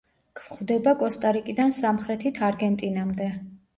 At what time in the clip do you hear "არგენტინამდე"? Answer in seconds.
2.49-3.29